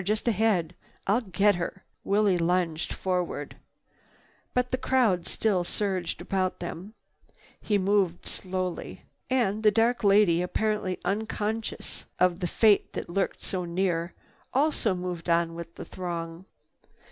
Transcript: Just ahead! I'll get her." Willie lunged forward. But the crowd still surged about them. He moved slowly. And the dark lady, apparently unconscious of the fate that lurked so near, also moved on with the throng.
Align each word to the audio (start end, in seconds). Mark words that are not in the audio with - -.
Just 0.03 0.27
ahead! 0.27 0.73
I'll 1.05 1.21
get 1.21 1.53
her." 1.57 1.83
Willie 2.03 2.39
lunged 2.39 2.91
forward. 2.91 3.57
But 4.55 4.71
the 4.71 4.79
crowd 4.79 5.27
still 5.27 5.63
surged 5.63 6.21
about 6.21 6.57
them. 6.59 6.95
He 7.61 7.77
moved 7.77 8.25
slowly. 8.25 9.03
And 9.29 9.61
the 9.61 9.69
dark 9.69 10.03
lady, 10.03 10.41
apparently 10.41 10.99
unconscious 11.05 12.05
of 12.17 12.39
the 12.39 12.47
fate 12.47 12.93
that 12.93 13.09
lurked 13.11 13.43
so 13.43 13.63
near, 13.63 14.15
also 14.55 14.95
moved 14.95 15.29
on 15.29 15.53
with 15.53 15.75
the 15.75 15.85
throng. 15.85 16.45